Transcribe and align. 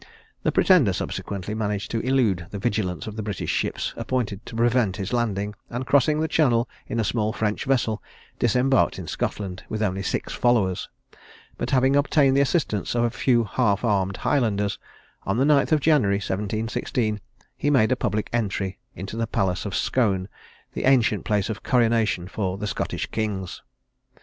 The 0.41 0.51
Pretender 0.51 0.93
subsequently 0.93 1.53
managed 1.53 1.91
to 1.91 1.99
elude 1.99 2.47
the 2.49 2.57
vigilance 2.57 3.05
of 3.05 3.15
the 3.15 3.21
British 3.21 3.51
ships 3.51 3.93
appointed 3.95 4.43
to 4.47 4.55
prevent 4.55 4.95
his 4.97 5.13
landing, 5.13 5.53
and 5.69 5.85
crossing 5.85 6.19
the 6.19 6.27
Channel 6.27 6.67
in 6.87 6.99
a 6.99 7.03
small 7.03 7.31
French 7.31 7.65
vessel, 7.65 8.01
disembarked 8.39 8.97
in 8.97 9.05
Scotland, 9.05 9.61
with 9.69 9.83
only 9.83 10.01
six 10.01 10.33
followers; 10.33 10.89
but 11.55 11.69
having 11.69 11.95
obtained 11.95 12.35
the 12.35 12.41
assistance 12.41 12.95
of 12.95 13.03
a 13.03 13.11
few 13.11 13.43
half 13.43 13.83
armed 13.85 14.17
Highlanders, 14.17 14.79
on 15.21 15.37
the 15.37 15.45
9th 15.45 15.71
of 15.71 15.81
January 15.81 16.15
1716, 16.15 17.21
he 17.55 17.69
made 17.69 17.91
a 17.91 17.95
public 17.95 18.27
entry 18.33 18.79
into 18.95 19.15
the 19.15 19.27
palace 19.27 19.67
of 19.67 19.75
Scone, 19.75 20.27
the 20.73 20.85
ancient 20.85 21.25
place 21.25 21.47
of 21.47 21.61
coronation 21.61 22.27
for 22.27 22.57
the 22.57 22.65
Scottish 22.65 23.05
kings. 23.11 23.61